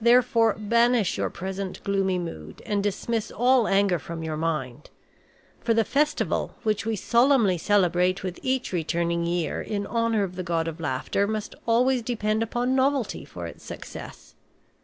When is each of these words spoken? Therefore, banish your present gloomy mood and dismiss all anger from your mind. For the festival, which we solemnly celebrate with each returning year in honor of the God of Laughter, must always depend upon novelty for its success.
Therefore, 0.00 0.54
banish 0.56 1.18
your 1.18 1.28
present 1.28 1.82
gloomy 1.82 2.20
mood 2.20 2.62
and 2.64 2.84
dismiss 2.84 3.32
all 3.32 3.66
anger 3.66 3.98
from 3.98 4.22
your 4.22 4.36
mind. 4.36 4.90
For 5.60 5.74
the 5.74 5.82
festival, 5.82 6.54
which 6.62 6.86
we 6.86 6.94
solemnly 6.94 7.58
celebrate 7.58 8.22
with 8.22 8.38
each 8.44 8.72
returning 8.72 9.26
year 9.26 9.60
in 9.60 9.84
honor 9.84 10.22
of 10.22 10.36
the 10.36 10.44
God 10.44 10.68
of 10.68 10.78
Laughter, 10.78 11.26
must 11.26 11.56
always 11.66 12.02
depend 12.02 12.44
upon 12.44 12.76
novelty 12.76 13.24
for 13.24 13.48
its 13.48 13.64
success. 13.64 14.36